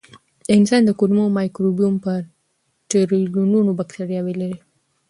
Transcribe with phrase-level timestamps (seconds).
[0.45, 2.13] د انسان د کولمو مایکروبیوم په
[2.89, 4.59] ټریلیونونو بکتریاوې لري.